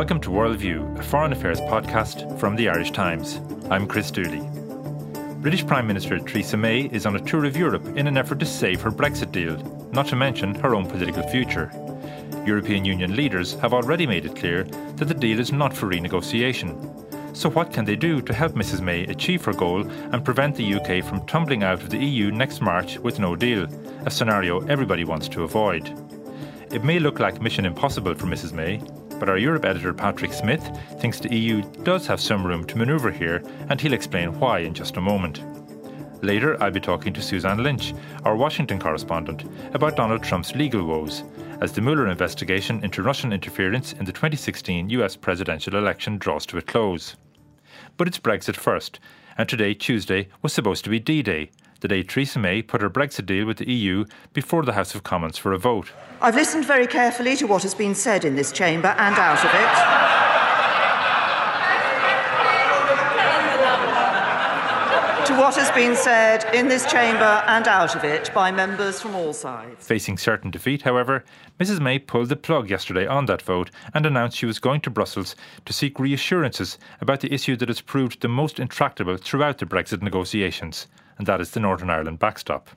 [0.00, 3.38] Welcome to Worldview, a foreign affairs podcast from the Irish Times.
[3.68, 4.40] I'm Chris Dooley.
[5.42, 8.46] British Prime Minister Theresa May is on a tour of Europe in an effort to
[8.46, 9.58] save her Brexit deal,
[9.92, 11.70] not to mention her own political future.
[12.46, 17.36] European Union leaders have already made it clear that the deal is not for renegotiation.
[17.36, 20.76] So, what can they do to help Mrs May achieve her goal and prevent the
[20.76, 23.66] UK from tumbling out of the EU next March with no deal,
[24.06, 25.94] a scenario everybody wants to avoid?
[26.72, 28.80] It may look like mission impossible for Mrs May,
[29.20, 30.66] but our Europe editor Patrick Smyth
[30.98, 34.74] thinks the EU does have some room to manoeuvre here, and he'll explain why in
[34.74, 35.42] just a moment.
[36.22, 37.94] Later, I'll be talking to Suzanne Lynch,
[38.24, 39.44] our Washington correspondent,
[39.74, 41.22] about Donald Trump's legal woes,
[41.60, 46.58] as the Mueller investigation into Russian interference in the 2016 US presidential election draws to
[46.58, 47.16] a close.
[47.96, 49.00] But it's Brexit first,
[49.36, 51.50] and today, Tuesday, was supposed to be D Day,
[51.80, 55.02] the day Theresa May put her Brexit deal with the EU before the House of
[55.02, 55.92] Commons for a vote.
[56.20, 59.50] I've listened very carefully to what has been said in this chamber and out of
[59.54, 60.10] it.
[65.26, 69.14] to what has been said in this chamber and out of it by members from
[69.14, 69.86] all sides.
[69.86, 71.24] Facing certain defeat, however,
[71.60, 74.90] Mrs May pulled the plug yesterday on that vote and announced she was going to
[74.90, 75.36] Brussels
[75.66, 80.02] to seek reassurances about the issue that has proved the most intractable throughout the Brexit
[80.02, 80.88] negotiations,
[81.20, 82.70] and that is the Northern Ireland backstop.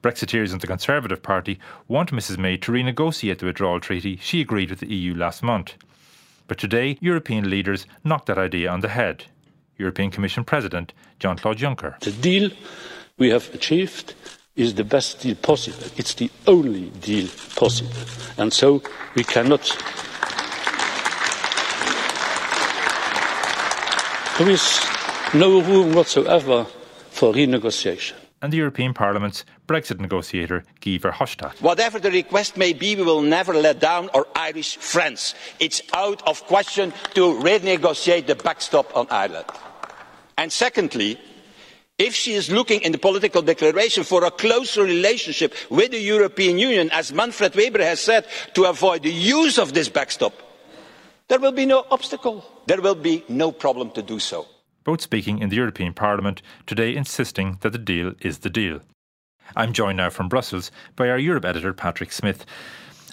[0.00, 4.70] Brexiteers in the Conservative Party want Mrs May to renegotiate the withdrawal treaty she agreed
[4.70, 5.74] with the EU last month.
[6.46, 9.24] But today, European leaders knocked that idea on the head.
[9.78, 11.98] European Commission President Jean Claude Juncker.
[11.98, 12.50] The deal
[13.18, 14.14] we have achieved
[14.54, 15.88] is the best deal possible.
[15.96, 17.90] It's the only deal possible.
[18.38, 18.80] And so
[19.16, 19.64] we cannot.
[24.38, 24.86] There is
[25.34, 26.64] no room whatsoever
[27.16, 31.60] for renegotiation and the European Parliament's Brexit negotiator, Guy Verhofstadt.
[31.62, 35.34] Whatever the request may be, we will never let down our Irish friends.
[35.58, 39.46] It's out of question to renegotiate the backstop on Ireland.
[40.36, 41.18] And secondly,
[41.98, 46.58] if she is looking in the political declaration for a closer relationship with the European
[46.58, 50.34] Union, as Manfred Weber has said, to avoid the use of this backstop,
[51.28, 52.44] there will be no obstacle.
[52.66, 54.46] There will be no problem to do so.
[54.86, 58.82] Both speaking in the European Parliament today insisting that the deal is the deal.
[59.56, 62.46] I'm joined now from Brussels by our Europe editor, Patrick Smyth.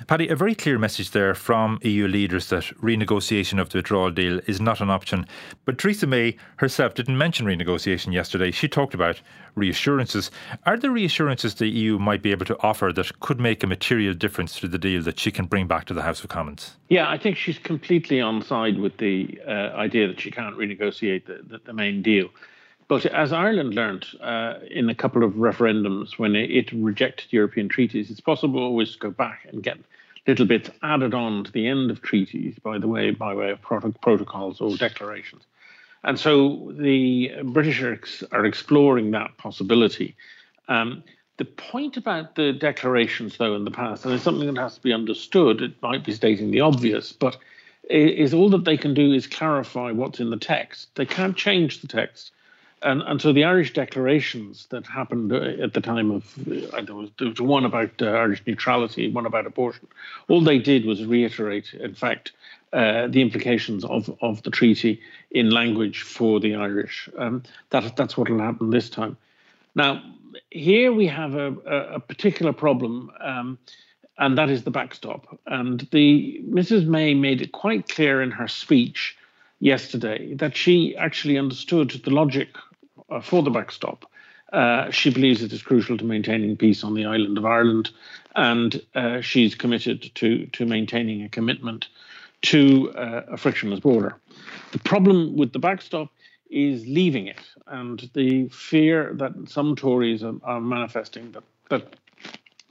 [0.07, 4.39] Paddy, a very clear message there from EU leaders that renegotiation of the withdrawal deal
[4.47, 5.27] is not an option.
[5.65, 8.51] But Theresa May herself didn't mention renegotiation yesterday.
[8.51, 9.21] She talked about
[9.55, 10.31] reassurances.
[10.65, 14.13] Are there reassurances the EU might be able to offer that could make a material
[14.13, 16.75] difference to the deal that she can bring back to the House of Commons?
[16.89, 21.25] Yeah, I think she's completely on side with the uh, idea that she can't renegotiate
[21.25, 22.29] the, the, the main deal.
[22.87, 28.11] But as Ireland learned uh, in a couple of referendums when it rejected European treaties,
[28.11, 29.77] it's possible always to go back and get
[30.27, 33.61] little bits added on to the end of treaties, by the way, by way of
[33.61, 35.43] protocols or declarations.
[36.03, 40.15] And so the British are, ex- are exploring that possibility.
[40.67, 41.03] Um,
[41.37, 44.81] the point about the declarations, though, in the past, and it's something that has to
[44.81, 47.37] be understood, it might be stating the obvious, but
[47.89, 50.93] is all that they can do is clarify what's in the text.
[50.95, 52.31] They can't change the text
[52.83, 56.95] and, and so the Irish declarations that happened uh, at the time of uh, there,
[56.95, 59.87] was, there was one about uh, Irish neutrality, one about abortion.
[60.27, 62.31] All they did was reiterate, in fact,
[62.73, 65.01] uh, the implications of, of the treaty
[65.31, 67.09] in language for the Irish.
[67.17, 69.17] Um, that, that's what will happen this time.
[69.75, 70.03] Now,
[70.49, 73.57] here we have a, a, a particular problem, um,
[74.17, 75.39] and that is the backstop.
[75.45, 76.85] And the Mrs.
[76.85, 79.15] May made it quite clear in her speech
[79.59, 82.49] yesterday that she actually understood the logic
[83.21, 84.05] for the backstop.
[84.53, 87.89] Uh, she believes it is crucial to maintaining peace on the island of Ireland,
[88.35, 91.87] and uh, she's committed to to maintaining a commitment
[92.43, 94.15] to uh, a frictionless border.
[94.71, 96.09] The problem with the backstop
[96.51, 101.95] is leaving it, and the fear that some Tories are, are manifesting that that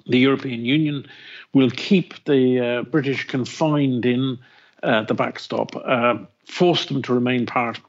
[0.06, 1.04] the European Union
[1.52, 4.38] will keep the uh, British confined in
[4.84, 5.74] uh, the backstop,
[6.46, 7.80] force them to remain part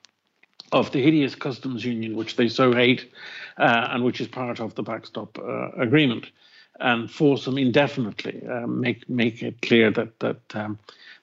[0.73, 3.09] of the hideous customs union, which they so hate,
[3.57, 6.31] uh, and which is part of the backstop uh, agreement,
[6.79, 10.77] and force them indefinitely, uh, make make it clear that that um,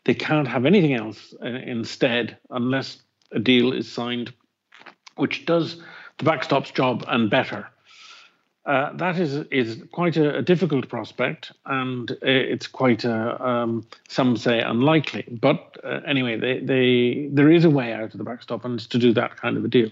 [0.05, 3.02] they can't have anything else uh, instead unless
[3.32, 4.32] a deal is signed,
[5.17, 5.82] which does
[6.19, 7.69] the backstop's job and better.
[8.67, 14.37] Uh, that is is quite a, a, difficult prospect, and it's quite a, um, some
[14.37, 15.25] say unlikely.
[15.41, 18.87] But uh, anyway, they, they, there is a way out of the backstop, and it's
[18.89, 19.89] to do that kind of a deal.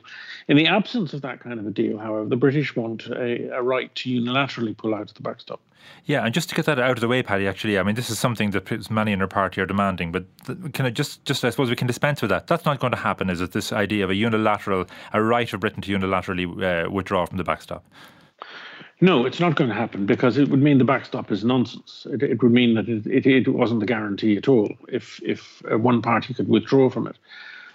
[0.49, 3.63] In the absence of that kind of a deal, however, the British want a, a
[3.63, 5.61] right to unilaterally pull out of the backstop.
[6.05, 8.11] Yeah, and just to get that out of the way, Paddy, actually, I mean, this
[8.11, 10.27] is something that many in our party are demanding, but
[10.75, 12.47] can I just, just, I suppose we can dispense with that.
[12.47, 13.53] That's not going to happen, is it?
[13.53, 17.45] This idea of a unilateral, a right of Britain to unilaterally uh, withdraw from the
[17.45, 17.85] backstop.
[19.01, 22.07] No, it's not going to happen because it would mean the backstop is nonsense.
[22.11, 25.63] It, it would mean that it, it, it, wasn't a guarantee at all if if
[25.71, 27.17] uh, one party could withdraw from it.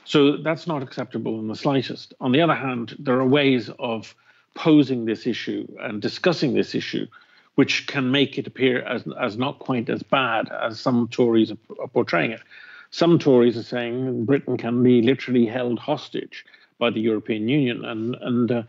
[0.04, 2.14] So that's not acceptable in the slightest.
[2.20, 4.14] On the other hand, there are ways of
[4.54, 7.08] posing this issue and discussing this issue
[7.56, 11.88] which can make it appear as, as not quite as bad as some Tories are,
[11.88, 12.42] portraying it.
[12.90, 16.46] Some Tories are saying Britain can be literally held hostage
[16.80, 18.64] by the European Union, and and uh,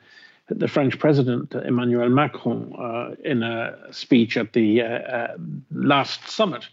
[0.49, 5.37] the French President Emmanuel Macron, uh, in a speech at the uh, uh
[5.73, 6.69] last summit,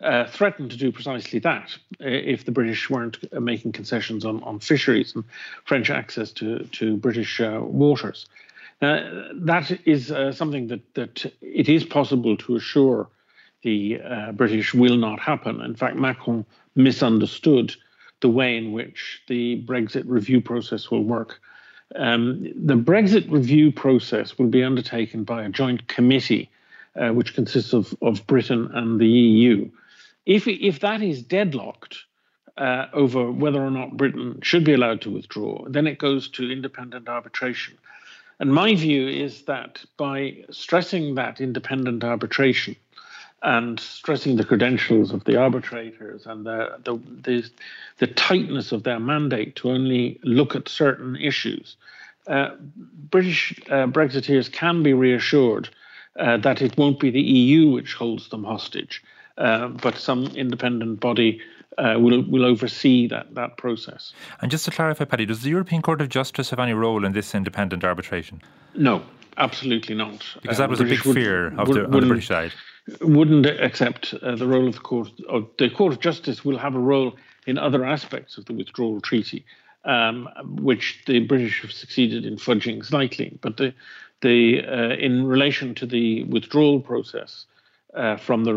[0.00, 4.60] uh, threatened to do precisely that uh, if the British weren't making concessions on, on
[4.60, 5.24] fisheries and
[5.64, 8.26] French access to, to British waters.
[8.80, 13.08] that is something that, that it is possible to assure
[13.62, 13.98] the
[14.34, 15.62] British will not happen.
[15.62, 16.44] In fact, Macron
[16.74, 17.74] misunderstood
[18.20, 21.40] the way in which the Brexit review process will work.
[21.94, 26.50] Um, the Brexit review process will be undertaken by a joint committee,
[26.96, 29.70] uh, which consists of, of Britain and the EU.
[30.24, 31.98] If, if that is deadlocked
[32.58, 36.50] uh, over whether or not Britain should be allowed to withdraw, then it goes to
[36.50, 37.78] independent arbitration.
[38.40, 42.76] And my view is that by stressing that independent arbitration,
[43.42, 47.50] and stressing the credentials of the arbitrators and the, the, the,
[47.98, 51.76] the tightness of their mandate to only look at certain issues.
[52.26, 52.50] Uh,
[53.10, 55.68] British uh, Brexiteers can be reassured
[56.18, 59.02] uh, that it won't be the EU which holds them hostage,
[59.38, 61.40] uh, but some independent body
[61.78, 64.14] uh, will will oversee that that process.
[64.40, 67.12] And just to clarify, Paddy, does the European Court of Justice have any role in
[67.12, 68.40] this independent arbitration?
[68.74, 69.02] No,
[69.36, 70.24] absolutely not.
[70.40, 72.52] Because that um, was a big fear would, of the, on the British side
[73.00, 75.10] wouldn't accept uh, the role of the court.
[75.28, 77.16] Or the Court of Justice will have a role
[77.46, 79.44] in other aspects of the withdrawal treaty,
[79.84, 83.38] um, which the British have succeeded in fudging slightly.
[83.40, 83.74] But the,
[84.20, 87.46] the uh, in relation to the withdrawal process,
[87.94, 88.52] uh, from the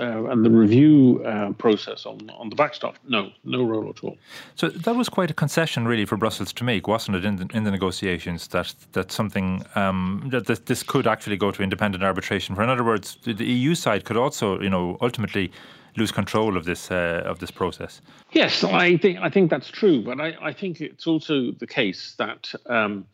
[0.00, 2.96] uh, and the review uh, process on on the backstop.
[3.06, 4.16] No, no role at all.
[4.54, 7.46] So that was quite a concession, really, for Brussels to make, wasn't it, in the,
[7.52, 8.48] in the negotiations?
[8.48, 12.54] That that something um, that this, this could actually go to independent arbitration.
[12.54, 15.52] For in other words, the, EU side could also, you know, ultimately
[15.96, 18.00] lose control of this uh, of this process.
[18.32, 22.14] Yes, I think I think that's true, but I, I think it's also the case
[22.18, 22.54] that.
[22.66, 23.06] Um,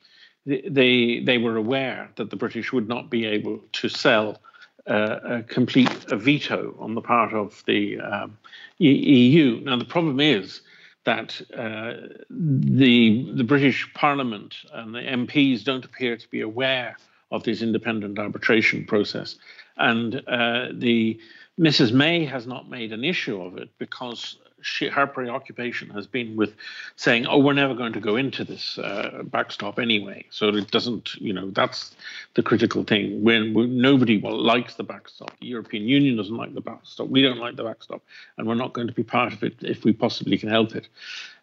[0.47, 4.37] they they were aware that the British would not be able to sell
[4.87, 8.39] a complete veto on the part of the um,
[8.79, 9.61] EU.
[9.65, 10.61] Now, the problem is
[11.05, 11.95] that uh,
[12.31, 16.97] the the British Parliament and the MPs don't appear to be aware
[17.31, 19.37] of this independent arbitration process,
[19.77, 21.19] and uh, the
[21.59, 21.93] Mrs.
[21.93, 26.55] May has not made an issue of it because she, her preoccupation has been with
[26.97, 31.15] saying, "Oh, we're never going to go into this uh, backstop anyway." So it doesn't,
[31.17, 31.95] you know, that's
[32.35, 33.23] the critical thing.
[33.23, 37.09] When, nobody likes the backstop, the European Union doesn't like the backstop.
[37.09, 38.03] We don't like the backstop,
[38.37, 40.89] and we're not going to be part of it if we possibly can help it.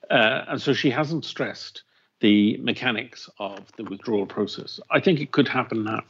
[0.09, 1.83] Uh, and so she hasn't stressed
[2.19, 4.79] the mechanics of the withdrawal process.
[4.89, 6.03] I think it could happen now.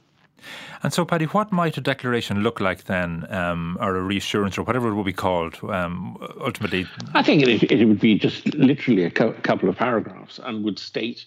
[0.83, 4.63] And so, Paddy, what might a declaration look like then, um, or a reassurance, or
[4.63, 6.87] whatever it would be called, um, ultimately?
[7.13, 10.79] I think it, it, would be just literally a co- couple of paragraphs and would
[10.79, 11.25] state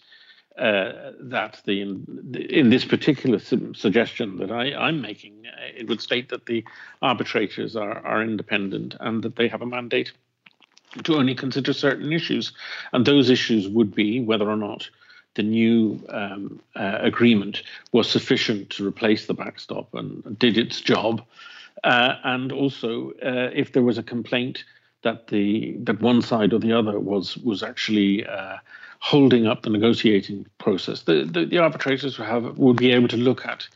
[0.59, 6.01] uh, that the in this particular su- suggestion that I, am making, uh, it would
[6.01, 6.65] state that the
[7.03, 10.13] arbitrators are, are independent and that they have a mandate
[11.03, 12.53] to only consider certain issues,
[12.93, 14.89] and those issues would be whether or not
[15.35, 17.63] the new um, uh, agreement
[17.93, 21.23] was sufficient to replace the backstop and did its job.
[21.83, 24.65] Uh, and also, uh, if there was a complaint
[25.03, 28.57] that the that one side or the other was was actually uh,
[29.01, 33.17] holding up the negotiating process, the, the, the arbitrators would have would be able to
[33.17, 33.69] look at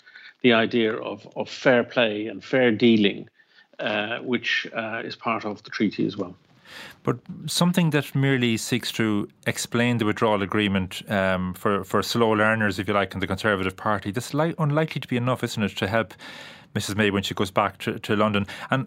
[0.43, 3.29] the idea of of fair play and fair dealing,
[3.79, 6.35] uh, which uh, is part of the treaty as well.
[7.03, 12.79] But something that merely seeks to explain the withdrawal agreement um, for, for slow learners,
[12.79, 15.77] if you like, in the Conservative Party, that's li- unlikely to be enough, isn't it,
[15.77, 16.15] to help
[16.75, 18.47] Mrs May when she goes back to, to London?
[18.71, 18.87] And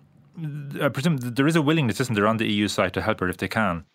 [0.81, 3.29] I presume there is a willingness, isn't there, on the EU side to help her
[3.29, 3.85] if they can?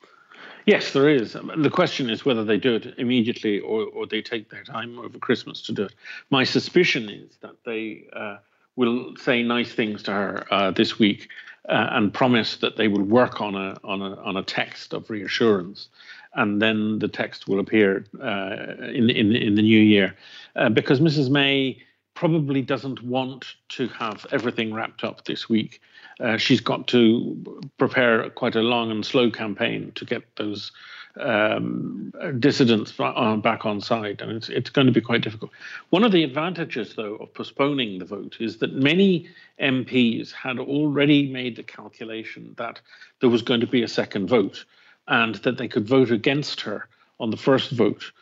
[0.66, 1.36] Yes, there is.
[1.56, 5.16] The question is whether they do it immediately or, or they take their time over
[5.18, 5.94] Christmas to do it.
[6.30, 8.38] My suspicion is that they uh,
[8.74, 11.28] will say nice things to her uh, this week
[11.68, 15.10] uh, and promise that they will work on a on a on a text of
[15.10, 15.88] reassurance,
[16.34, 20.14] and then the text will appear uh, in in in the new year,
[20.56, 21.30] uh, because Mrs.
[21.30, 21.82] May
[22.14, 25.80] probably doesn't want to have everything wrapped up this week.
[26.18, 30.72] Uh, she's got to prepare quite a long and slow campaign to get those
[31.20, 35.50] um, dissidents back on side, and it's it's going to be quite difficult.
[35.90, 39.28] One of the advantages, though, of postponing the vote is that many
[39.60, 42.80] MPs had already made the calculation that
[43.20, 44.64] there was going to be a second vote,
[45.08, 48.12] and that they could vote against her on the first vote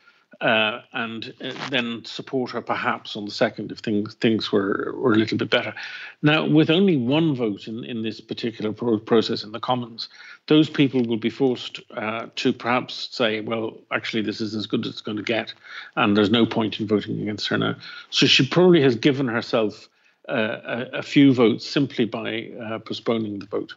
[0.40, 5.12] uh, and uh, then support her perhaps on the second if things things were were
[5.12, 5.74] a little bit better.
[6.22, 10.08] Now, with only one vote in, in this particular pro- process in the Commons,
[10.46, 14.84] those people will be forced uh, to perhaps say, well, actually, this is as good
[14.86, 15.52] as it's going to get,
[15.96, 17.76] and there's no point in voting against her now.
[18.10, 19.88] So she probably has given herself
[20.28, 20.60] uh,
[20.92, 23.74] a, a, few votes simply by uh, postponing the vote.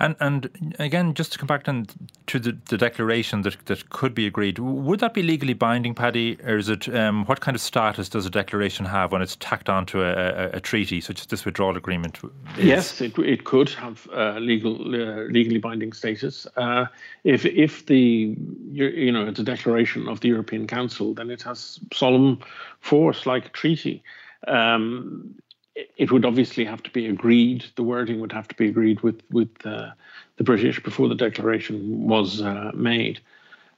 [0.00, 4.26] And and again, just to come back to the, the declaration that, that could be
[4.26, 8.08] agreed, would that be legally binding, Paddy, or is it um, what kind of status
[8.08, 11.44] does a declaration have when it's tacked onto a, a, a treaty such as this
[11.44, 12.18] withdrawal agreement?
[12.58, 12.64] Is?
[12.64, 16.46] Yes, it, it could have uh, legal uh, legally binding status.
[16.56, 16.86] Uh,
[17.24, 18.36] if if the
[18.70, 22.38] you know it's a declaration of the European Council, then it has solemn
[22.80, 24.02] force like a treaty.
[24.46, 25.34] Um,
[25.74, 27.64] it would obviously have to be agreed.
[27.76, 29.90] The wording would have to be agreed with with uh,
[30.36, 33.20] the British before the declaration was uh, made,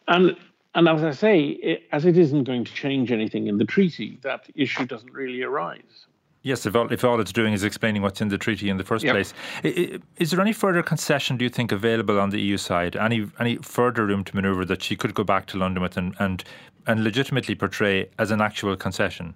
[0.08, 0.36] and
[0.74, 4.18] and as I say, it, as it isn't going to change anything in the treaty,
[4.22, 6.06] that issue doesn't really arise.
[6.42, 8.84] Yes, if all, if all it's doing is explaining what's in the treaty in the
[8.84, 9.14] first yep.
[9.14, 9.34] place,
[9.64, 12.94] is there any further concession do you think available on the EU side?
[12.94, 16.14] Any any further room to manoeuvre that she could go back to London with and
[16.20, 16.44] and,
[16.86, 19.34] and legitimately portray as an actual concession?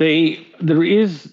[0.00, 1.30] They, there is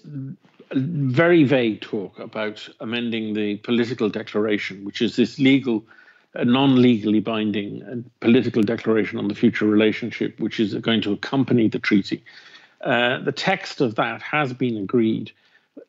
[0.74, 5.86] very vague talk about amending the political declaration, which is this legal,
[6.36, 11.14] uh, non legally binding uh, political declaration on the future relationship, which is going to
[11.14, 12.22] accompany the treaty.
[12.82, 15.32] Uh, the text of that has been agreed.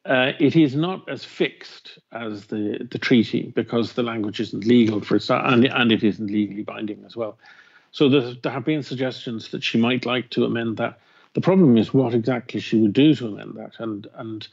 [0.05, 5.01] Uh, it is not as fixed as the, the treaty because the language isn't legal
[5.01, 7.37] for and, and it isn't legally binding as well.
[7.91, 10.97] So there have been suggestions that she might like to amend that.
[11.33, 14.47] The problem is what exactly she would do to amend that, and and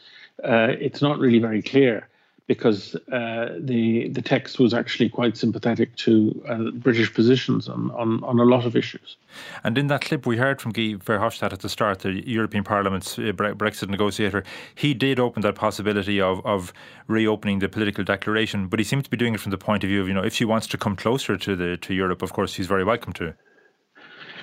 [0.44, 2.08] uh, it's not really very clear
[2.46, 8.22] because uh, the the text was actually quite sympathetic to uh, British positions on, on,
[8.22, 9.16] on a lot of issues.
[9.64, 13.18] And in that clip we heard from Guy Verhofstadt at the start, the European Parliament's
[13.18, 16.72] uh, Brexit negotiator, he did open that possibility of, of
[17.08, 19.88] reopening the political declaration, but he seemed to be doing it from the point of
[19.88, 22.32] view of you know if she wants to come closer to the to Europe, of
[22.32, 23.34] course she's very welcome to.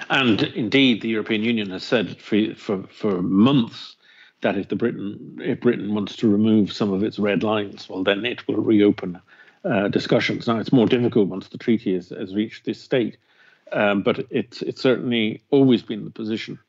[0.09, 3.95] And indeed, the European Union has said for, for, for months
[4.41, 8.03] that if the Britain if Britain wants to remove some of its red lines, well,
[8.03, 9.19] then it will reopen
[9.65, 10.47] uh, discussions.
[10.47, 13.17] Now, it's more difficult once the treaty has, has reached this state,
[13.71, 16.59] um, but it's it's certainly always been the position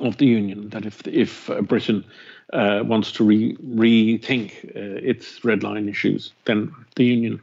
[0.00, 2.04] of the union that if if uh, Britain
[2.52, 7.42] uh, wants to re- rethink uh, its red line issues, then the union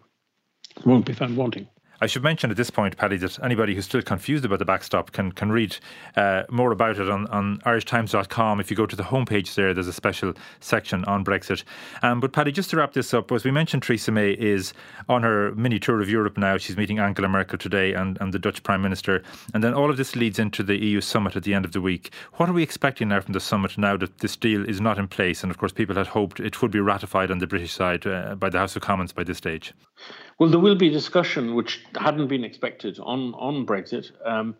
[0.86, 1.68] won't be found wanting.
[2.04, 5.12] I should mention at this point, Paddy, that anybody who's still confused about the backstop
[5.12, 5.78] can can read
[6.16, 8.60] uh, more about it on, on irishtimes.com.
[8.60, 11.64] If you go to the homepage there, there's a special section on Brexit.
[12.02, 14.74] Um, but Paddy, just to wrap this up, as we mentioned, Theresa May is
[15.10, 16.58] on her mini tour of Europe now.
[16.58, 19.22] She's meeting Angela Merkel today and, and the Dutch Prime Minister.
[19.54, 21.82] And then all of this leads into the EU summit at the end of the
[21.82, 22.12] week.
[22.34, 25.08] What are we expecting now from the summit now that this deal is not in
[25.08, 25.44] place?
[25.44, 28.34] And of course, people had hoped it would be ratified on the British side uh,
[28.34, 29.74] by the House of Commons by this stage.
[30.42, 34.10] Well, there will be discussion, which hadn't been expected, on on Brexit.
[34.26, 34.56] Um,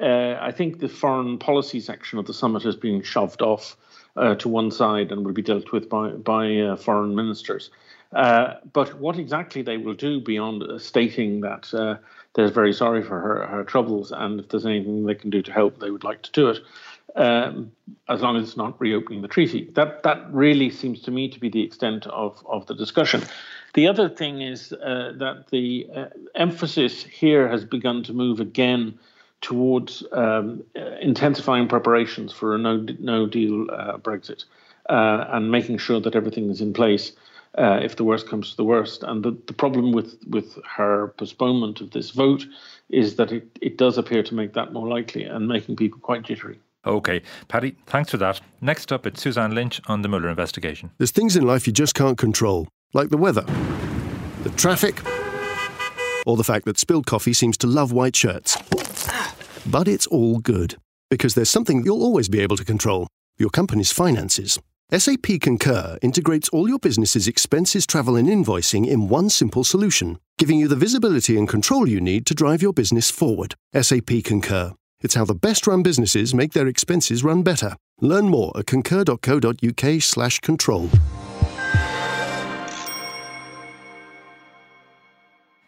[0.00, 3.76] uh, I think the foreign policy section of the summit has been shoved off
[4.16, 7.70] uh, to one side and will be dealt with by by uh, foreign ministers.
[8.12, 11.94] Uh, but what exactly they will do beyond uh, stating that uh,
[12.34, 15.52] they're very sorry for her, her troubles and if there's anything they can do to
[15.52, 16.58] help, they would like to do it.
[17.14, 17.72] Um,
[18.08, 19.68] as long as it's not reopening the treaty.
[19.74, 23.22] That that really seems to me to be the extent of, of the discussion.
[23.74, 28.98] The other thing is uh, that the uh, emphasis here has begun to move again
[29.40, 30.62] towards um,
[31.00, 34.44] intensifying preparations for a no no deal uh, Brexit
[34.88, 37.12] uh, and making sure that everything is in place
[37.56, 39.02] uh, if the worst comes to the worst.
[39.02, 42.44] And the, the problem with with her postponement of this vote
[42.88, 46.22] is that it, it does appear to make that more likely and making people quite
[46.22, 46.58] jittery.
[46.86, 48.40] Okay, Paddy, thanks for that.
[48.62, 50.90] Next up, it's Suzanne Lynch on the Mueller investigation.
[50.96, 53.44] There's things in life you just can't control like the weather,
[54.42, 55.02] the traffic,
[56.26, 58.56] or the fact that spilled coffee seems to love white shirts.
[59.66, 60.76] But it's all good,
[61.10, 63.06] because there's something you'll always be able to control
[63.38, 64.58] your company's finances.
[64.92, 70.58] SAP Concur integrates all your business's expenses, travel, and invoicing in one simple solution, giving
[70.58, 73.54] you the visibility and control you need to drive your business forward.
[73.72, 74.72] SAP Concur.
[75.00, 77.76] It's how the best run businesses make their expenses run better.
[78.00, 80.90] Learn more at concur.co.uk/slash control.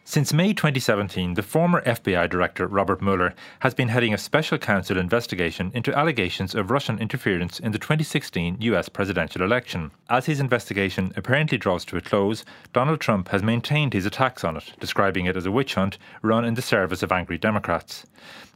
[0.05, 4.97] Since May 2017, the former FBI Director Robert Mueller has been heading a special counsel
[4.97, 9.91] investigation into allegations of Russian interference in the 2016 US presidential election.
[10.09, 12.43] As his investigation apparently draws to a close,
[12.73, 16.43] Donald Trump has maintained his attacks on it, describing it as a witch hunt run
[16.43, 18.05] in the service of angry Democrats.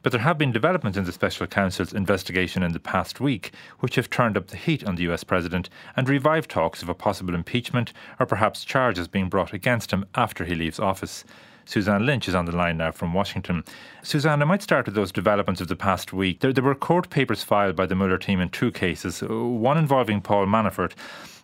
[0.03, 3.95] But there have been developments in the special counsel's investigation in the past week which
[3.95, 7.33] have turned up the heat on the US president and revived talks of a possible
[7.33, 11.25] impeachment or perhaps charges being brought against him after he leaves office.
[11.67, 13.63] Suzanne Lynch is on the line now from Washington.
[14.01, 16.39] Suzanne, I might start with those developments of the past week.
[16.39, 19.77] There, there were court papers filed by the Mueller team in two cases, uh, one
[19.77, 20.93] involving Paul Manafort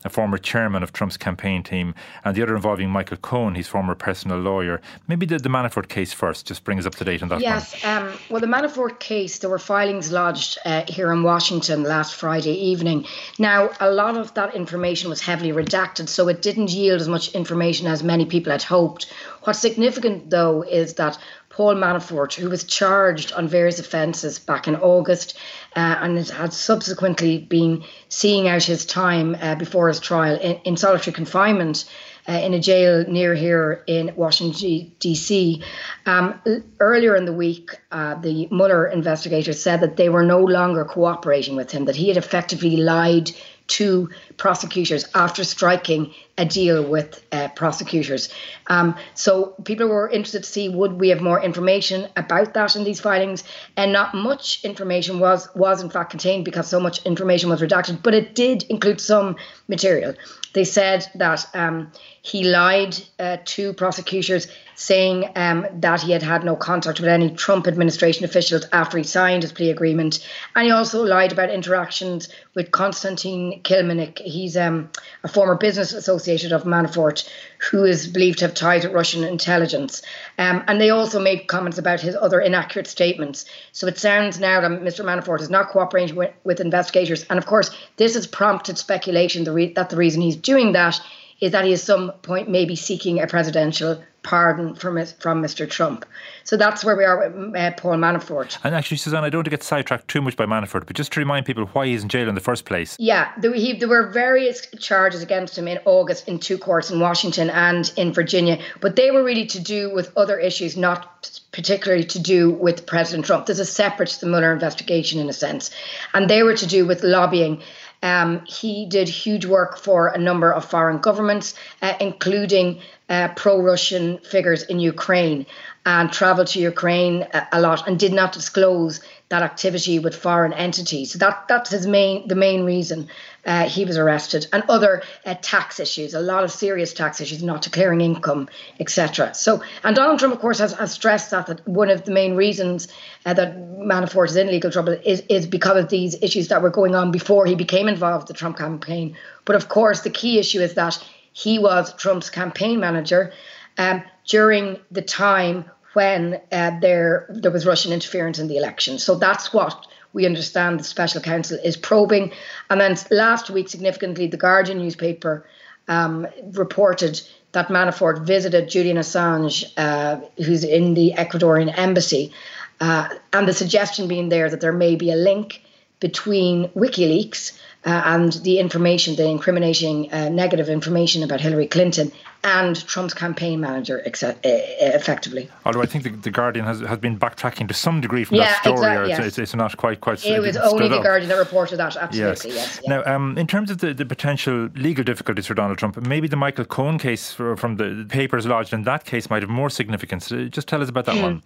[0.06, 3.96] a former chairman of Trump's campaign team, and the other involving Michael Cohen, his former
[3.96, 4.82] personal lawyer.
[5.08, 7.42] Maybe the, the Manafort case first, just bring us up to date on that.
[7.42, 12.16] Yes, um, well, the Manafort case, there were filings lodged uh, here in Washington last
[12.16, 13.06] Friday evening.
[13.40, 17.34] Now, a lot of that information was heavily redacted, so it didn't yield as much
[17.34, 19.12] information as many people had hoped.
[19.44, 21.18] What's significant, though, is that
[21.54, 25.38] Paul Manafort, who was charged on various offences back in August
[25.76, 30.78] uh, and had subsequently been seeing out his time uh, before his trial in, in
[30.78, 31.86] solitary confinement.
[32.26, 35.62] Uh, in a jail near here in Washington, D.C.
[36.06, 36.40] Um,
[36.80, 41.58] earlier in the week, uh, the Mueller investigators said that they were no longer cooperating
[41.58, 43.32] with him, that he had effectively lied
[43.68, 48.30] to prosecutors after striking a deal with uh, prosecutors.
[48.68, 52.84] Um, so people were interested to see would we have more information about that in
[52.84, 53.44] these filings,
[53.78, 58.02] and not much information was was in fact contained because so much information was redacted.
[58.02, 59.36] But it did include some
[59.68, 60.16] material.
[60.54, 66.44] They said that um, he lied uh, to prosecutors, saying um, that he had had
[66.44, 70.26] no contact with any Trump administration officials after he signed his plea agreement,
[70.56, 74.22] and he also lied about interactions with Konstantin Kilimnik.
[74.24, 74.90] He's um,
[75.24, 77.30] a former business associate of Manafort,
[77.70, 80.02] who is believed to have ties with Russian intelligence.
[80.38, 83.46] Um, and they also made comments about his other inaccurate statements.
[83.72, 85.04] So it sounds now that Mr.
[85.04, 89.90] Manafort is not cooperating with, with investigators, and of course, this has prompted speculation that
[89.90, 91.00] the reason he's doing that
[91.40, 95.70] is that he at some point may be seeking a presidential pardon from from Mr.
[95.70, 96.06] Trump.
[96.46, 98.58] So that's where we are with uh, Paul Manafort.
[98.64, 101.12] And actually, Suzanne, I don't want to get sidetracked too much by Manafort, but just
[101.14, 102.96] to remind people why he's in jail in the first place.
[103.00, 107.00] Yeah, there, he, there were various charges against him in August in two courts in
[107.00, 112.04] Washington and in Virginia, but they were really to do with other issues, not particularly
[112.06, 113.46] to do with President Trump.
[113.46, 115.72] There's a separate the Mueller investigation in a sense,
[116.14, 117.62] and they were to do with lobbying.
[118.02, 122.82] Um, he did huge work for a number of foreign governments, uh, including
[123.14, 125.46] uh, pro Russian figures in Ukraine
[125.86, 130.54] and travelled to Ukraine a, a, lot and did not disclose that activity with foreign
[130.54, 131.12] entities.
[131.12, 133.10] So that that's his main the main reason
[133.46, 137.44] uh, he was arrested, and other uh, tax issues, a lot of serious tax issues,
[137.44, 138.48] not declaring income,
[138.80, 139.34] etc.
[139.34, 142.36] So, and Donald Trump, of course, has, has stressed that that one of the main
[142.36, 142.88] reasons
[143.26, 143.50] uh, that
[143.92, 147.12] Manafort is in legal trouble is is because of these issues that were going on
[147.12, 149.18] before he became involved with the Trump campaign.
[149.46, 150.98] But of course, the key issue is that
[151.34, 153.34] he was Trump's campaign manager
[153.78, 159.00] um, during the time when uh, there there was Russian interference in the election.
[159.00, 162.32] So that's what we understand the special counsel is probing.
[162.70, 165.46] And then last week, significantly, the Guardian newspaper
[165.88, 172.32] um, reported that Manafort visited Julian Assange, uh, who's in the Ecuadorian embassy,
[172.80, 175.64] uh, and the suggestion being there that there may be a link
[176.00, 182.12] between WikiLeaks uh, and the information, the incriminating uh, negative information about Hillary Clinton
[182.46, 185.50] and Trump's campaign manager, except, uh, effectively.
[185.66, 188.46] Although I think the, the, Guardian has, has been backtracking to some degree from yeah,
[188.46, 189.20] that story, exactly, yes.
[189.20, 190.26] it's, it's, not quite quite.
[190.26, 191.04] It was only the up.
[191.04, 191.96] Guardian that reported that.
[191.96, 192.80] Absolutely, yes.
[192.82, 196.28] yes Now, um, in terms of the, the potential legal difficulties for Donald Trump, maybe
[196.28, 199.70] the Michael Cohen case for, from the papers lodged in that case might have more
[199.70, 200.32] significance.
[200.32, 201.24] Uh, just tell us about that mm.
[201.24, 201.44] one.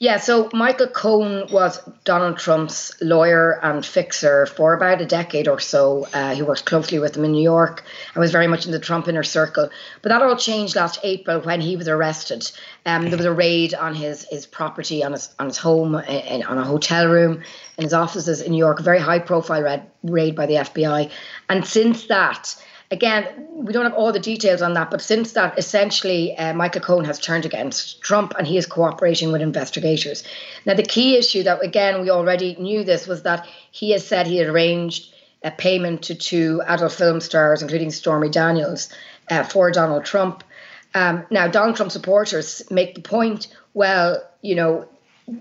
[0.00, 5.60] Yeah, so Michael Cohen was Donald Trump's lawyer and fixer for about a decade or
[5.60, 6.08] so.
[6.12, 8.80] Uh, he worked closely with him in New York and was very much in the
[8.80, 9.70] Trump inner circle.
[10.02, 12.50] But that all changed last April when he was arrested.
[12.84, 16.42] Um, there was a raid on his his property, on his on his home, in,
[16.42, 17.42] on a hotel room,
[17.78, 18.80] in his offices in New York.
[18.80, 21.10] A very high profile raid by the FBI.
[21.48, 22.56] And since that,
[22.90, 26.80] again, we don't have all the details on that, but since that, essentially, uh, Michael
[26.80, 30.24] Cohen has turned against Trump and he is cooperating with investigators.
[30.64, 34.26] Now, the key issue that, again, we already knew this was that he has said
[34.26, 38.90] he had arranged a payment to two adult film stars, including Stormy Daniels,
[39.30, 40.42] uh, for Donald Trump.
[40.94, 44.88] Um, now, Donald Trump supporters make the point well, you know,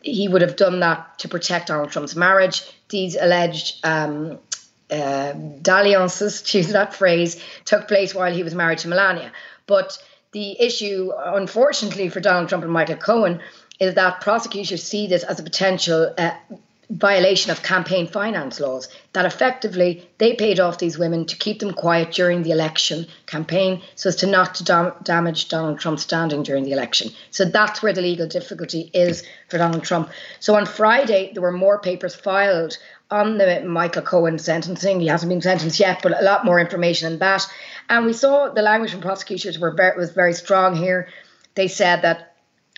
[0.02, 2.64] he would have done that to protect Donald Trump's marriage.
[2.90, 4.40] These alleged um,
[4.94, 9.32] uh, dalliances, to use that phrase, took place while he was married to Melania.
[9.66, 9.98] But
[10.32, 13.40] the issue, unfortunately for Donald Trump and Michael Cohen,
[13.80, 16.32] is that prosecutors see this as a potential uh,
[16.90, 21.74] violation of campaign finance laws that effectively they paid off these women to keep them
[21.74, 26.44] quiet during the election campaign so as to not to dam- damage Donald Trump's standing
[26.44, 27.10] during the election.
[27.32, 30.10] So that's where the legal difficulty is for Donald Trump.
[30.40, 32.78] So on Friday there were more papers filed
[33.14, 35.00] on the Michael Cohen sentencing.
[35.00, 37.48] He hasn't been sentenced yet, but a lot more information than that.
[37.88, 41.10] And we saw the language from prosecutors were very, was very strong here.
[41.54, 42.36] They said that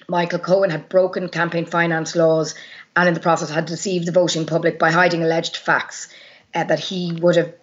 [0.10, 2.54] Michael Cohen had broken campaign finance laws
[2.98, 6.10] and in the process had deceived the voting public by hiding alleged facts
[6.54, 7.54] uh, that he would have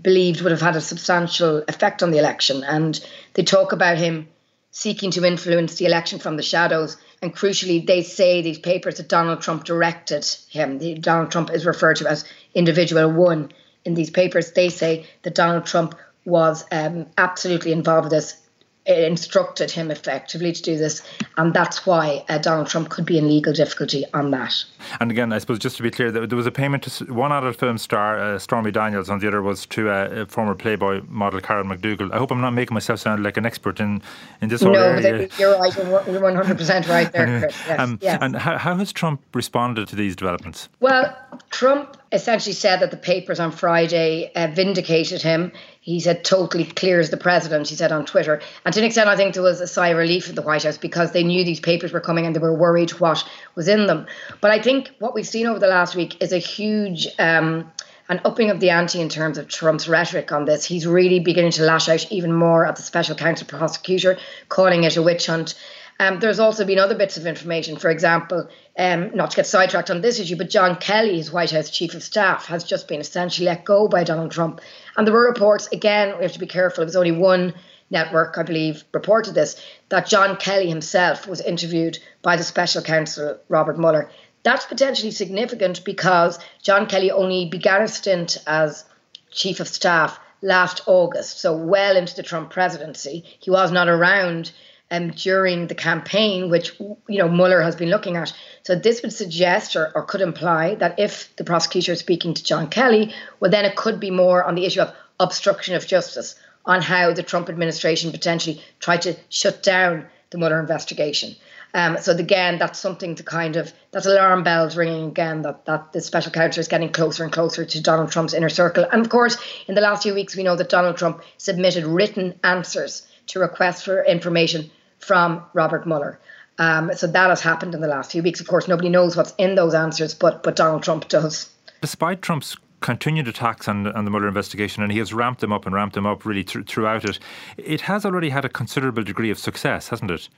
[0.00, 2.62] believed would have had a substantial effect on the election.
[2.62, 2.98] And
[3.34, 4.28] they talk about him
[4.70, 6.96] seeking to influence the election from the shadows.
[7.22, 10.78] And crucially, they say these papers that Donald Trump directed him.
[11.00, 13.52] Donald Trump is referred to as individual one
[13.84, 14.52] in these papers.
[14.52, 18.39] They say that Donald Trump was um, absolutely involved with this
[18.86, 21.02] instructed him effectively to do this,
[21.36, 24.64] and that's why uh, Donald Trump could be in legal difficulty on that.
[25.00, 27.56] And again, I suppose just to be clear, there was a payment to one adult
[27.56, 31.68] film star, uh, Stormy Daniels, and the other was to uh, former Playboy model Karen
[31.68, 32.12] McDougal.
[32.12, 34.02] I hope I'm not making myself sound like an expert in,
[34.40, 35.28] in this no, area.
[35.38, 35.76] you're right.
[35.76, 37.56] You're 100% right there, Chris.
[37.66, 38.18] Yes, um, yes.
[38.20, 40.68] And how, how has Trump responded to these developments?
[40.80, 41.16] Well,
[41.50, 45.52] Trump essentially said that the papers on Friday uh, vindicated him.
[45.80, 48.40] He said totally clears the president, he said on Twitter.
[48.64, 50.64] And to an extent, I think there was a sigh of relief at the White
[50.64, 53.86] House because they knew these papers were coming and they were worried what was in
[53.86, 54.06] them.
[54.40, 57.08] But I think what we've seen over the last week is a huge.
[57.18, 57.70] Um,
[58.08, 60.64] an upping of the ante in terms of Trump's rhetoric on this.
[60.64, 64.18] He's really beginning to lash out even more at the special counsel prosecutor,
[64.48, 65.54] calling it a witch hunt.
[66.00, 67.76] Um, there's also been other bits of information.
[67.76, 68.48] For example,
[68.80, 71.92] um, not to get sidetracked on this issue, but John Kelly, his White House chief
[71.92, 74.62] of staff, has just been essentially let go by Donald Trump.
[74.96, 77.52] And there were reports, again, we have to be careful, it was only one
[77.90, 83.38] network, I believe, reported this, that John Kelly himself was interviewed by the special counsel,
[83.50, 84.10] Robert Mueller.
[84.44, 88.86] That's potentially significant because John Kelly only began a stint as
[89.30, 93.24] chief of staff last August, so well into the Trump presidency.
[93.40, 94.52] He was not around
[94.90, 98.32] um, during the campaign, which you know Mueller has been looking at.
[98.62, 102.44] So this would suggest or, or could imply that if the prosecutor is speaking to
[102.44, 106.34] John Kelly, well then it could be more on the issue of obstruction of justice,
[106.64, 111.36] on how the Trump administration potentially tried to shut down the Mueller investigation.
[111.72, 115.92] Um, so again, that's something to kind of that's alarm bells ringing again that that
[115.92, 118.86] the special counsel is getting closer and closer to Donald Trump's inner circle.
[118.90, 119.36] And of course,
[119.68, 123.82] in the last few weeks, we know that Donald Trump submitted written answers to requests
[123.84, 126.20] for information from Robert Mueller.
[126.58, 128.40] Um, so that has happened in the last few weeks.
[128.40, 131.48] Of course, nobody knows what's in those answers, but but Donald Trump does.
[131.80, 135.66] Despite Trump's continued attacks on, on the Mueller investigation, and he has ramped them up
[135.66, 137.18] and ramped them up really th- throughout it,
[137.56, 140.28] it has already had a considerable degree of success, hasn't it?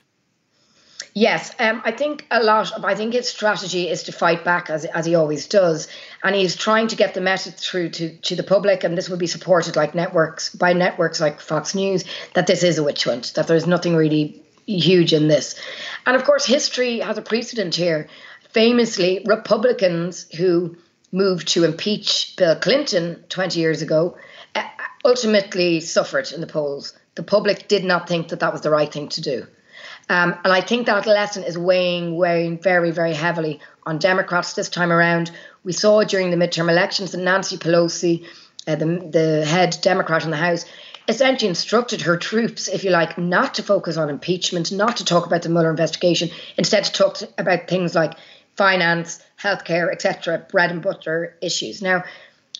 [1.14, 2.72] Yes, um, I think a lot.
[2.72, 5.88] Of, I think his strategy is to fight back as as he always does,
[6.22, 9.18] and he's trying to get the message through to to the public, and this will
[9.18, 13.32] be supported like networks by networks like Fox News that this is a witch hunt,
[13.34, 15.54] that there's nothing really huge in this.
[16.06, 18.08] And of course, history has a precedent here.
[18.50, 20.76] Famously, Republicans who
[21.10, 24.16] moved to impeach Bill Clinton 20 years ago
[24.54, 24.62] uh,
[25.04, 26.94] ultimately suffered in the polls.
[27.14, 29.46] The public did not think that that was the right thing to do.
[30.08, 34.68] Um, and I think that lesson is weighing, weighing very, very heavily on Democrats this
[34.68, 35.30] time around.
[35.64, 38.26] We saw during the midterm elections that Nancy Pelosi,
[38.66, 40.64] uh, the, the head Democrat in the House,
[41.08, 45.26] essentially instructed her troops, if you like, not to focus on impeachment, not to talk
[45.26, 48.14] about the Mueller investigation, instead to talk about things like
[48.56, 51.82] finance, healthcare, etc., bread and butter issues.
[51.82, 52.04] Now,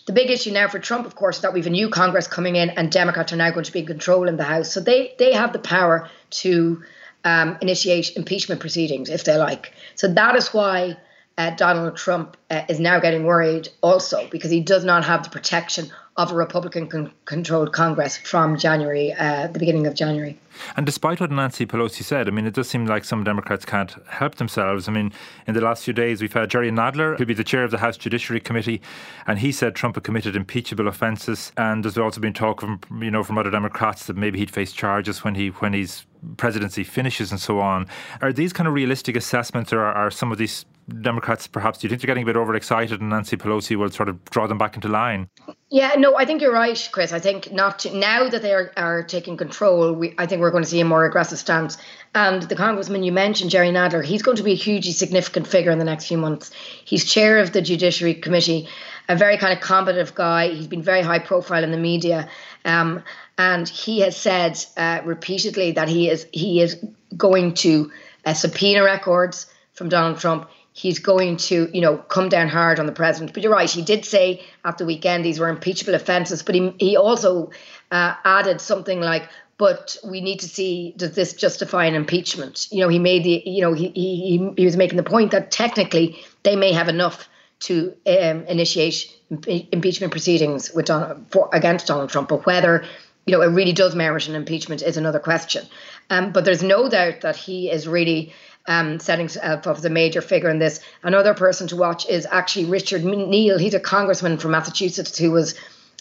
[0.05, 2.27] the big issue now for Trump, of course, is that we have a new Congress
[2.27, 4.81] coming in, and Democrats are now going to be in control in the House, so
[4.81, 6.83] they they have the power to
[7.23, 9.73] um, initiate impeachment proceedings if they like.
[9.95, 10.97] So that is why
[11.37, 15.29] uh, Donald Trump uh, is now getting worried also because he does not have the
[15.29, 20.37] protection of a Republican con- controlled Congress from January, uh, the beginning of January.
[20.77, 23.95] And despite what Nancy Pelosi said, I mean, it does seem like some Democrats can't
[24.07, 24.87] help themselves.
[24.87, 25.11] I mean,
[25.47, 27.79] in the last few days, we've had Jerry Nadler, who'll be the chair of the
[27.79, 28.79] House Judiciary Committee,
[29.25, 31.51] and he said Trump had committed impeachable offences.
[31.57, 34.71] And there's also been talk from, you know, from other Democrats that maybe he'd face
[34.71, 36.05] charges when he when his
[36.37, 37.87] presidency finishes and so on.
[38.21, 40.65] Are these kind of realistic assessments, or are, are some of these
[41.01, 44.09] Democrats perhaps do you think they're getting a bit overexcited and Nancy Pelosi will sort
[44.09, 45.29] of draw them back into line?
[45.69, 47.13] Yeah, no, I think you're right, Chris.
[47.13, 50.51] I think not to, now that they are, are taking control, we, I think we're
[50.51, 51.77] going to see a more aggressive stance.
[52.13, 55.71] And the congressman you mentioned, Jerry Nadler, he's going to be a hugely significant figure
[55.71, 56.51] in the next few months.
[56.85, 58.67] He's chair of the Judiciary Committee,
[59.09, 60.49] a very kind of combative guy.
[60.49, 62.29] He's been very high profile in the media,
[62.65, 63.03] um,
[63.37, 66.83] and he has said uh, repeatedly that he is he is
[67.17, 67.91] going to
[68.25, 72.87] uh, subpoena records from Donald Trump he's going to, you know, come down hard on
[72.87, 73.33] the president.
[73.33, 76.73] But you're right, he did say at the weekend these were impeachable offences, but he,
[76.79, 77.51] he also
[77.91, 82.67] uh, added something like, but we need to see does this justify an impeachment?
[82.71, 85.51] You know, he made the, you know, he he he was making the point that
[85.51, 87.29] technically they may have enough
[87.61, 92.83] to um, initiate impeachment proceedings with Donald, for, against Donald Trump, but whether
[93.25, 95.65] you know it really does merit an impeachment is another question.
[96.09, 98.33] Um, but there's no doubt that he is really
[98.67, 100.79] um, setting up as a major figure in this.
[101.03, 103.57] Another person to watch is actually Richard Neal.
[103.57, 105.55] He's a congressman from Massachusetts who was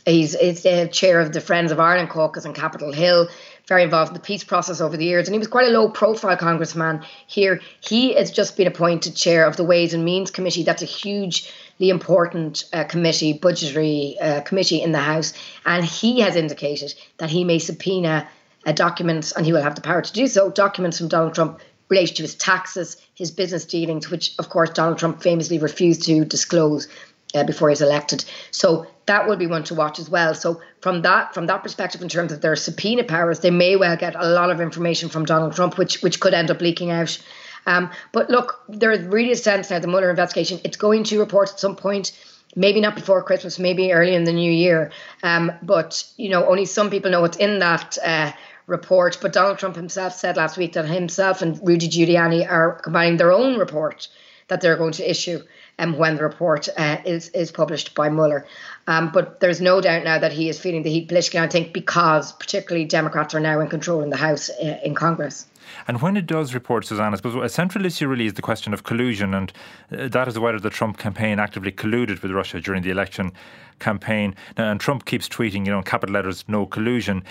[0.07, 3.29] he's, he's the chair of the Friends of Ireland caucus on Capitol Hill.
[3.69, 6.37] Very involved in the peace process over the years, and he was quite a low-profile
[6.37, 7.61] congressman here.
[7.81, 10.65] He has just been appointed chair of the Ways and Means Committee.
[10.65, 11.47] That's a hugely
[11.79, 15.33] important uh, committee, budgetary uh, committee in the House,
[15.65, 18.29] and he has indicated that he may subpoena
[18.67, 21.61] uh, documents, and he will have the power to do so, documents from Donald Trump
[21.93, 26.25] related to his taxes, his business dealings, which of course Donald Trump famously refused to
[26.25, 26.89] disclose
[27.35, 28.25] uh, before he was elected.
[28.51, 30.35] So that will be one to watch as well.
[30.35, 33.97] So from that from that perspective, in terms of their subpoena powers, they may well
[33.97, 37.19] get a lot of information from Donald Trump, which which could end up leaking out.
[37.67, 40.61] Um, but look, there's really a sense now the Mueller investigation.
[40.65, 42.13] It's going to report at some point.
[42.55, 44.91] Maybe not before Christmas, maybe early in the new year.
[45.23, 48.33] Um, but you know, only some people know what's in that uh,
[48.67, 49.19] report.
[49.21, 53.33] But Donald Trump himself said last week that himself and Rudy Giuliani are combining their
[53.33, 54.09] own report
[54.49, 55.41] that they're going to issue
[55.79, 58.47] um, when the report uh, is is published by Mueller.
[58.87, 61.41] Um, but there's no doubt now that he is feeling the heat politically.
[61.41, 65.47] I think because particularly Democrats are now in control in the House uh, in Congress.
[65.87, 68.73] And when it does report, Susanna, I suppose a central issue really is the question
[68.73, 69.53] of collusion, and
[69.97, 73.33] uh, that is whether the Trump campaign actively colluded with Russia during the election
[73.79, 74.35] campaign.
[74.57, 77.25] And Trump keeps tweeting, you know, in capital letters, no collusion.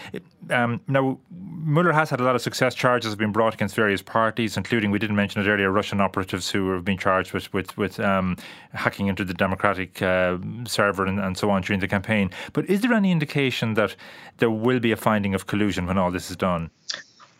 [0.49, 2.75] Um, now, Mueller has had a lot of success.
[2.75, 6.49] Charges have been brought against various parties, including, we didn't mention it earlier, Russian operatives
[6.49, 8.35] who have been charged with, with, with um,
[8.73, 12.29] hacking into the Democratic uh, server and, and so on during the campaign.
[12.53, 13.95] But is there any indication that
[14.37, 16.69] there will be a finding of collusion when all this is done?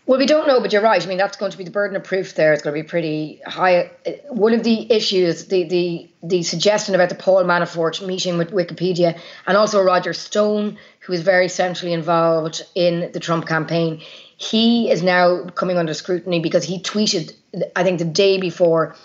[0.07, 1.01] Well, we don't know, but you're right.
[1.01, 2.33] I mean, that's going to be the burden of proof.
[2.33, 3.91] There, it's going to be pretty high.
[4.29, 9.19] One of the issues, the the the suggestion about the Paul Manafort meeting with Wikipedia,
[9.45, 14.01] and also Roger Stone, who is very centrally involved in the Trump campaign,
[14.37, 17.33] he is now coming under scrutiny because he tweeted,
[17.75, 18.95] I think, the day before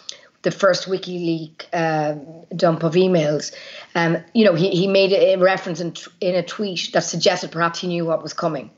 [0.42, 2.14] the first WikiLeaks uh,
[2.54, 3.52] dump of emails.
[3.94, 7.80] Um, you know, he, he made a reference in, in a tweet that suggested perhaps
[7.80, 8.70] he knew what was coming.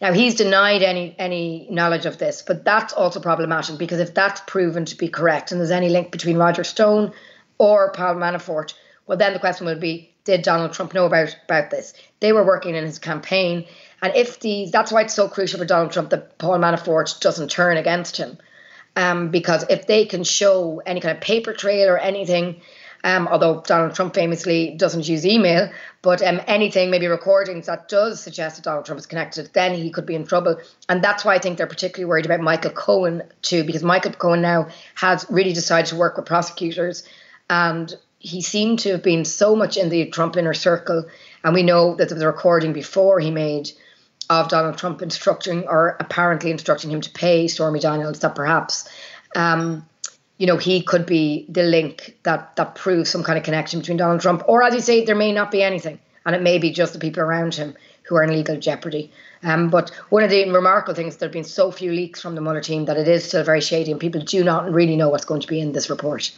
[0.00, 4.40] Now he's denied any any knowledge of this, but that's also problematic because if that's
[4.46, 7.12] proven to be correct and there's any link between Roger Stone
[7.58, 8.72] or Paul Manafort,
[9.06, 11.92] well then the question would be, did Donald Trump know about about this?
[12.20, 13.66] They were working in his campaign,
[14.00, 17.50] and if these that's why it's so crucial for Donald Trump that Paul Manafort doesn't
[17.50, 18.38] turn against him.
[18.96, 22.60] Um, because if they can show any kind of paper trail or anything
[23.02, 25.70] um, although Donald Trump famously doesn't use email,
[26.02, 29.90] but um, anything, maybe recordings that does suggest that Donald Trump is connected, then he
[29.90, 30.58] could be in trouble.
[30.88, 34.42] And that's why I think they're particularly worried about Michael Cohen too, because Michael Cohen
[34.42, 37.04] now has really decided to work with prosecutors.
[37.48, 41.06] And he seemed to have been so much in the Trump inner circle.
[41.42, 43.70] And we know that there was a recording before he made
[44.28, 48.88] of Donald Trump instructing or apparently instructing him to pay Stormy Daniels that perhaps
[49.34, 49.86] um,
[50.40, 53.98] you know, he could be the link that that proves some kind of connection between
[53.98, 54.42] Donald Trump.
[54.48, 56.98] Or as you say, there may not be anything, and it may be just the
[56.98, 59.12] people around him who are in legal jeopardy.
[59.42, 62.40] Um, but one of the remarkable things, there have been so few leaks from the
[62.40, 65.26] Mueller team that it is still very shady, and people do not really know what's
[65.26, 66.32] going to be in this report.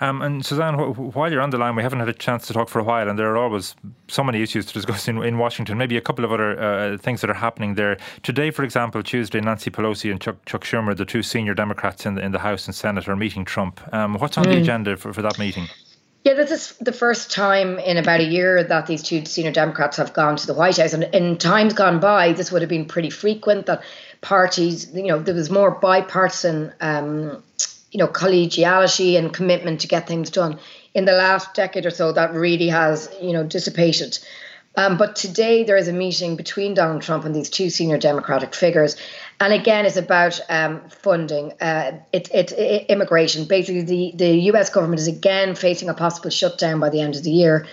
[0.00, 2.68] Um, and Suzanne, while you're on the line, we haven't had a chance to talk
[2.68, 3.74] for a while, and there are always
[4.08, 5.78] so many issues to discuss in, in Washington.
[5.78, 8.50] Maybe a couple of other uh, things that are happening there today.
[8.50, 12.22] For example, Tuesday, Nancy Pelosi and Chuck, Chuck Schumer, the two senior Democrats in the
[12.22, 13.80] in the House and Senate, are meeting Trump.
[13.92, 14.52] Um, what's on mm.
[14.52, 15.68] the agenda for, for that meeting?
[16.26, 19.96] Yeah, this is the first time in about a year that these two senior Democrats
[19.98, 20.92] have gone to the White House.
[20.92, 23.84] And in times gone by, this would have been pretty frequent that
[24.22, 27.44] parties, you know, there was more bipartisan, um,
[27.90, 30.58] you know, collegiality and commitment to get things done.
[30.94, 34.18] In the last decade or so, that really has, you know, dissipated.
[34.76, 38.54] Um, but today there is a meeting between Donald Trump and these two senior Democratic
[38.54, 38.96] figures,
[39.40, 41.52] and again, it's about um, funding.
[41.60, 43.46] Uh, it, it, immigration.
[43.46, 44.68] Basically, the the U.S.
[44.68, 47.66] government is again facing a possible shutdown by the end of the year.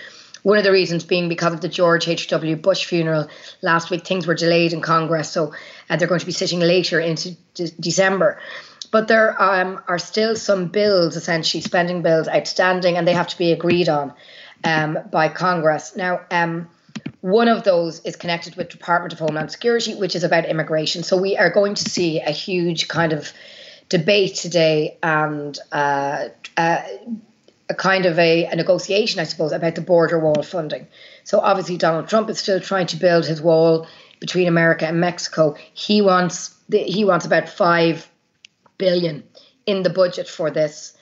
[0.44, 2.56] One of the reasons being because of the George H.W.
[2.56, 3.28] Bush funeral
[3.62, 5.54] last week, things were delayed in Congress, so
[5.88, 8.38] uh, they're going to be sitting later into de- December.
[8.86, 13.38] But there um, are still some bills, essentially spending bills, outstanding, and they have to
[13.38, 14.12] be agreed on
[14.64, 15.96] um, by Congress.
[15.96, 16.68] Now, um,
[17.20, 21.02] one of those is connected with Department of Homeland Security, which is about immigration.
[21.02, 23.32] So we are going to see a huge kind of
[23.88, 26.82] debate today and uh, uh,
[27.68, 30.86] a kind of a, a, negotiation, I suppose, about the border wall funding.
[31.24, 33.86] So obviously Donald Trump is still trying to build his wall
[34.20, 35.56] between America and Mexico.
[35.72, 38.08] He wants the, he wants about five
[38.78, 39.24] billion
[39.66, 40.96] in the budget for this.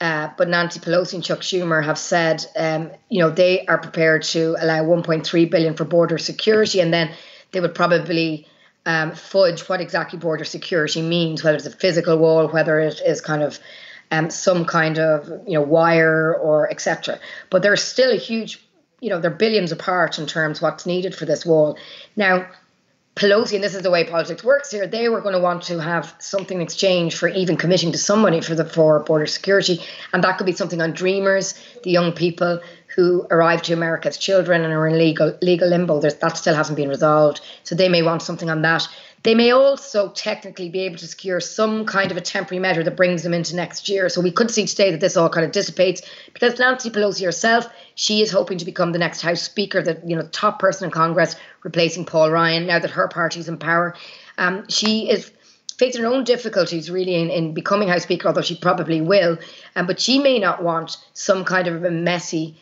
[0.00, 4.22] Uh, but Nancy Pelosi and Chuck Schumer have said, um, you know, they are prepared
[4.24, 7.12] to allow 1.3 billion for border security, and then
[7.52, 8.46] they would probably
[8.86, 13.20] um, fudge what exactly border security means, whether it's a physical wall, whether it is
[13.20, 13.58] kind of
[14.10, 17.18] um, some kind of you know wire or etc.
[17.50, 18.64] But there's still a huge,
[19.00, 21.78] you know, they're billions apart in terms what's needed for this wall.
[22.16, 22.46] Now,
[23.16, 25.78] Pelosi, and this is the way politics works here, they were going to want to
[25.78, 29.80] have something in exchange for even committing to some money for the for border security.
[30.12, 32.60] And that could be something on Dreamers, the young people
[32.96, 36.00] who arrived to America as children and are in legal legal limbo.
[36.00, 37.40] There's, that still hasn't been resolved.
[37.62, 38.88] So they may want something on that.
[39.24, 42.96] They may also technically be able to secure some kind of a temporary measure that
[42.96, 44.10] brings them into next year.
[44.10, 46.02] So we could see today that this all kind of dissipates
[46.34, 50.16] because Nancy Pelosi herself, she is hoping to become the next House Speaker, the you
[50.16, 52.66] know top person in Congress, replacing Paul Ryan.
[52.66, 53.94] Now that her party is in power,
[54.38, 55.30] um, she is
[55.78, 59.38] facing her own difficulties really in, in becoming House Speaker, although she probably will.
[59.76, 62.56] Um, but she may not want some kind of a messy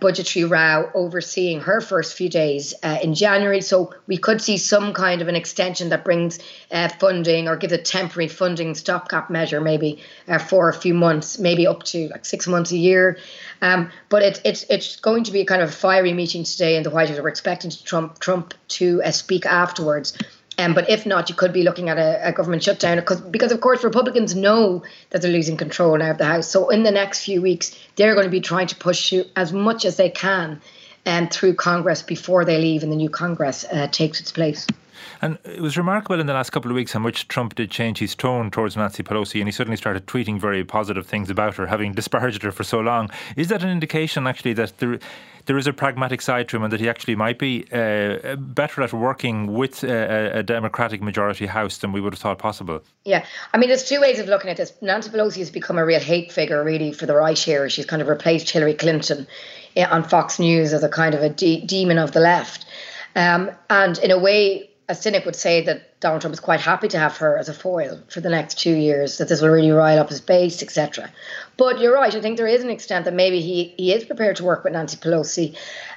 [0.00, 3.60] budgetary row overseeing her first few days uh, in January.
[3.60, 6.38] So we could see some kind of an extension that brings
[6.70, 11.38] uh, funding or gives a temporary funding stopgap measure, maybe uh, for a few months,
[11.38, 13.18] maybe up to like six months a year.
[13.62, 16.76] Um, but it, it's it's going to be a kind of a fiery meeting today
[16.76, 17.18] in the White House.
[17.18, 20.16] We're expecting Trump Trump to uh, speak afterwards.
[20.58, 23.52] Um, but if not, you could be looking at a, a government shutdown because, because,
[23.52, 26.48] of course, Republicans know that they're losing control now of the House.
[26.48, 29.84] So in the next few weeks, they're going to be trying to push as much
[29.84, 30.62] as they can
[31.04, 34.66] um, through Congress before they leave and the new Congress uh, takes its place.
[35.22, 37.98] And it was remarkable in the last couple of weeks in which Trump did change
[37.98, 41.66] his tone towards Nancy Pelosi and he suddenly started tweeting very positive things about her,
[41.66, 43.10] having disparaged her for so long.
[43.36, 44.98] Is that an indication, actually, that there,
[45.46, 48.82] there is a pragmatic side to him and that he actually might be uh, better
[48.82, 52.82] at working with a, a, Democratic majority House than we would have thought possible?
[53.04, 53.24] Yeah.
[53.54, 54.72] I mean, there's two ways of looking at this.
[54.80, 57.68] Nancy Pelosi has become a real hate figure, really, for the right here.
[57.68, 59.26] She's kind of replaced Hillary Clinton
[59.76, 62.66] eh, on Fox News as a kind of a de- demon of the left.
[63.14, 66.86] Um, and in a way, a cynic would say that Donald Trump is quite happy
[66.88, 69.70] to have her as a foil for the next two years, that this will really
[69.70, 71.12] rile up his base, etc.
[71.56, 72.14] But you're right.
[72.14, 74.74] I think there is an extent that maybe he, he is prepared to work with
[74.74, 75.56] Nancy Pelosi.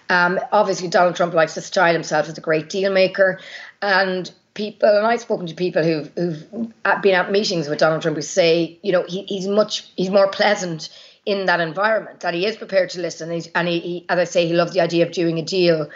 [0.10, 3.40] Um, obviously, Donald Trump likes to style himself as a great deal maker.
[3.82, 8.18] And people, and I've spoken to people who've, who've been at meetings with Donald Trump
[8.18, 10.90] who say, you know, he, he's much, he's more pleasant
[11.26, 13.30] in that environment, that he is prepared to listen.
[13.30, 15.90] He's, and he, he, as I say, he loves the idea of doing a deal.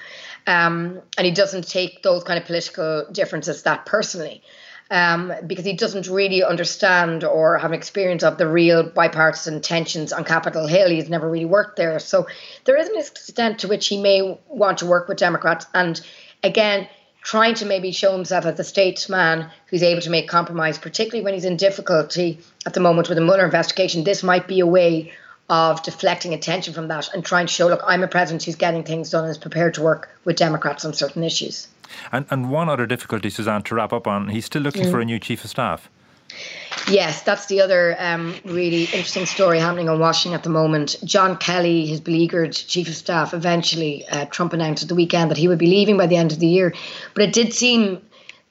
[0.46, 4.44] Um, and he doesn't take those kind of political differences that personally.
[4.92, 10.14] Um, because he doesn't really understand or have an experience of the real bipartisan tensions
[10.14, 10.90] on Capitol Hill.
[10.90, 11.98] He's never really worked there.
[12.00, 12.28] So
[12.66, 15.66] there is an extent to which he may want to work with Democrats.
[15.74, 16.00] And
[16.44, 16.88] again,
[17.24, 21.34] trying to maybe show himself as a statesman who's able to make compromise, particularly when
[21.34, 24.04] he's in difficulty at the moment with the Mueller investigation.
[24.04, 25.14] This might be a way
[25.50, 28.84] of deflecting attention from that and trying to show, look, I'm a president who's getting
[28.84, 31.68] things done and is prepared to work with Democrats on certain issues.
[32.12, 34.92] And, and one other difficulty, Suzanne, to wrap up on, he's still looking mm.
[34.92, 35.90] for a new chief of staff.
[36.90, 40.96] Yes, that's the other um, really interesting story happening on Washington at the moment.
[41.04, 45.38] John Kelly, his beleaguered chief of staff, eventually uh, Trump announced at the weekend that
[45.38, 46.74] he would be leaving by the end of the year.
[47.14, 48.02] But it did seem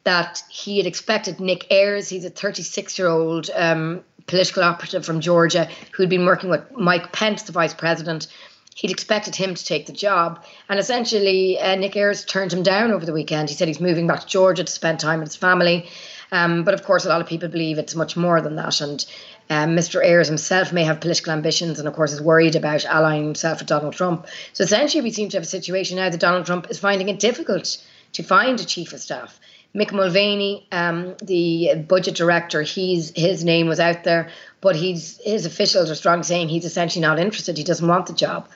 [0.05, 5.21] that he had expected Nick Ayers, he's a 36 year old um, political operative from
[5.21, 8.27] Georgia who'd been working with Mike Pence, the vice president.
[8.75, 10.43] He'd expected him to take the job.
[10.69, 13.51] And essentially, uh, Nick Ayers turned him down over the weekend.
[13.51, 15.91] He said he's moving back to Georgia to spend time with his family.
[16.31, 18.81] Um, but of course, a lot of people believe it's much more than that.
[18.81, 19.05] And
[19.51, 20.03] Um, Mr.
[20.03, 23.69] Ayers himself may have political ambitions and, of course, is worried about allying himself with
[23.69, 24.27] Donald Trump.
[24.55, 27.19] So essentially, we seem to have a situation now that Donald Trump is finding it
[27.19, 27.77] difficult
[28.15, 29.39] to find a chief of staff.
[29.75, 34.29] Mick Mulvaney, um, the budget director, he's his name was out there,
[34.61, 37.57] but he's his officials are strong saying he's essentially not interested.
[37.57, 38.49] He doesn't want the job.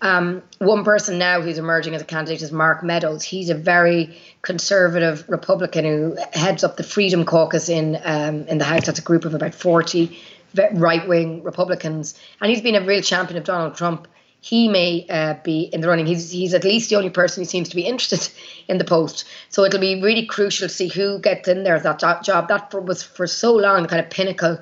[0.00, 3.22] Um, one person now who's emerging as a candidate is Mark Meadows.
[3.22, 8.64] He's a very conservative Republican who heads up the Freedom Caucus in um, in the
[8.64, 8.86] House.
[8.86, 10.18] That's a group of about forty
[10.72, 14.08] right wing Republicans, and he's been a real champion of Donald Trump
[14.44, 16.04] he may uh, be in the running.
[16.04, 18.30] He's, he's at least the only person who seems to be interested
[18.68, 19.24] in the post.
[19.48, 22.48] So it'll be really crucial to see who gets in there that job.
[22.48, 24.58] That was for so long the kind of pinnacle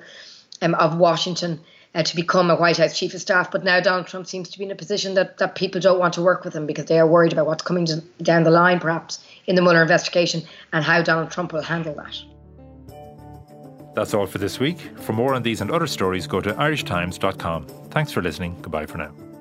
[0.63, 1.59] um, of Washington
[1.97, 3.51] uh, to become a White House chief of staff.
[3.51, 6.15] But now Donald Trump seems to be in a position that, that people don't want
[6.15, 8.79] to work with him because they are worried about what's coming to, down the line,
[8.79, 9.19] perhaps,
[9.49, 12.17] in the Mueller investigation and how Donald Trump will handle that.
[13.97, 14.79] That's all for this week.
[14.99, 17.67] For more on these and other stories, go to irishtimes.com.
[17.91, 18.57] Thanks for listening.
[18.63, 19.32] Goodbye for now.